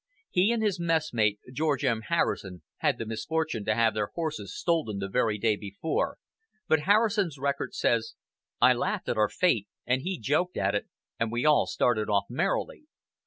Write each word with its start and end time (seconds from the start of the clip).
He 0.31 0.51
and 0.51 0.63
his 0.63 0.79
messmate, 0.79 1.37
George 1.53 1.85
M. 1.85 2.01
Harrison, 2.07 2.63
had 2.77 2.97
the 2.97 3.05
misfortune 3.05 3.63
to 3.65 3.75
have 3.75 3.93
their 3.93 4.07
horses 4.15 4.51
stolen 4.57 4.97
the 4.97 5.07
very 5.07 5.37
day 5.37 5.55
before, 5.55 6.17
but 6.67 6.79
Harrison's 6.89 7.37
record 7.37 7.75
says: 7.75 8.15
"I 8.59 8.73
laughed 8.73 9.09
at 9.09 9.17
our 9.19 9.29
fate, 9.29 9.67
and 9.85 10.01
he 10.01 10.17
joked 10.19 10.57
at 10.57 10.73
it, 10.73 10.87
and 11.19 11.31
we 11.31 11.45
all 11.45 11.67
started 11.67 12.09
of 12.09 12.23
merrily. 12.31 12.87